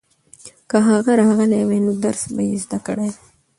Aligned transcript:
که 0.69 0.77
هغه 0.89 1.11
راغلی 1.21 1.61
وای 1.67 1.79
نو 1.85 1.93
درس 2.03 2.23
به 2.35 2.41
یې 2.49 2.55
زده 2.63 2.77
کړی 2.85 3.07
وای. 3.11 3.19